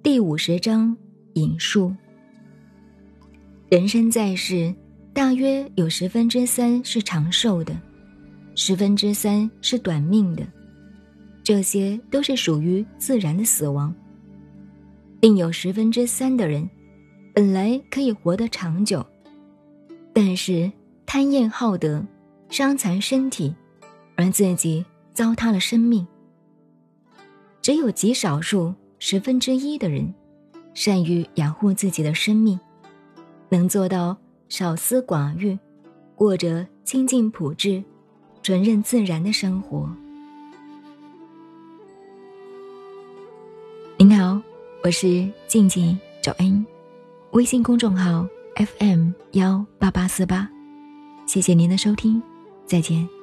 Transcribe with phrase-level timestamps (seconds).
[0.00, 0.96] 第五十章
[1.34, 1.92] 引述：
[3.68, 4.72] 人生在世，
[5.12, 7.76] 大约有十分之三是长寿的，
[8.54, 10.46] 十分之三是短命的，
[11.42, 13.92] 这些都是属于自然的死亡。
[15.20, 16.68] 另有十分之三的人，
[17.34, 19.04] 本来可以活得长久，
[20.12, 20.70] 但是
[21.06, 22.02] 贪厌好德，
[22.48, 23.52] 伤残身体，
[24.14, 26.06] 而自己糟蹋了生命。
[27.60, 28.72] 只有极少数。
[28.98, 30.12] 十分之一的人，
[30.74, 32.58] 善于养护自己的生命，
[33.48, 34.16] 能做到
[34.48, 35.56] 少思寡欲，
[36.14, 37.82] 过着清净朴质、
[38.42, 39.88] 纯任自然的生活。
[43.96, 44.40] 您好，
[44.82, 46.64] 我是静静找恩，
[47.32, 48.26] 微信公众号
[48.56, 50.48] FM 幺八八四八，
[51.26, 52.20] 谢谢您的收听，
[52.66, 53.17] 再见。